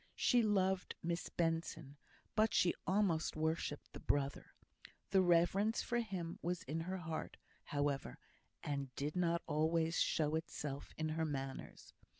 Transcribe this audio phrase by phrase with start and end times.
[0.15, 1.95] She loved Miss Benson,
[2.33, 4.55] but she almost worshipped the brother.
[5.11, 8.17] The reverence for him was in her heart, however,
[8.63, 11.93] and did not always show itself in her manners.